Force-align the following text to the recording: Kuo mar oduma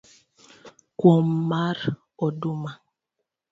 Kuo 0.99 1.15
mar 1.49 1.77
oduma 2.25 2.71